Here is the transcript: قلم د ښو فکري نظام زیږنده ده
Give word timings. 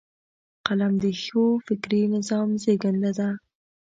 قلم 0.65 0.93
د 1.03 1.05
ښو 1.23 1.43
فکري 1.67 2.01
نظام 2.15 2.49
زیږنده 2.63 3.11
ده 3.19 3.29